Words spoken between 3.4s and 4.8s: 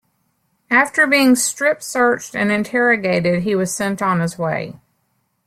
he was sent on his way.